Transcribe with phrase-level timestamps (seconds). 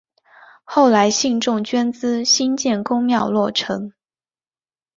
[0.63, 3.93] 后来信众捐资兴建宫庙落成。